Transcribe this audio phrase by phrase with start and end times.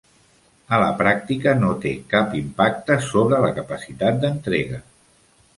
[0.77, 4.85] A la pràctica, no té cap impacte sobre la capacitat d'entrega.